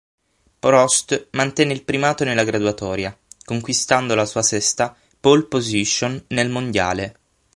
Prost 0.57 1.27
mantenne 1.33 1.73
il 1.73 1.83
primato 1.83 2.23
nella 2.23 2.43
graduatoria, 2.43 3.15
conquistando 3.45 4.15
la 4.15 4.25
sua 4.25 4.41
sesta 4.41 4.97
"pole 5.19 5.43
position" 5.43 6.23
nel 6.29 6.49
mondiale. 6.49 7.17